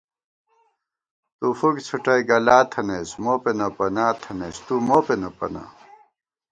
تُوفُک 1.37 1.75
څھُٹَئ 1.87 2.21
گلا 2.29 2.57
تھنَئیس، 2.71 3.11
موپېنہ 3.23 3.67
پنا 3.77 4.07
تھنَئیس 4.21 4.57
تُومو 4.65 4.97
پېنہ 5.05 5.29
پنا 5.37 5.63